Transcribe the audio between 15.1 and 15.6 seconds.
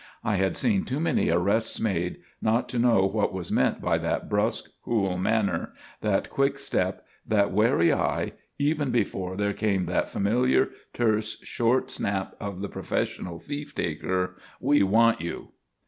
you!